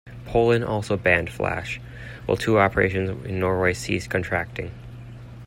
Poland 0.25 0.63
also 0.65 0.97
banned 0.97 1.29
Flash, 1.29 1.79
while 2.25 2.35
tour 2.35 2.59
operators 2.59 3.11
in 3.23 3.39
Norway 3.39 3.71
ceased 3.71 4.09
contracting. 4.09 4.71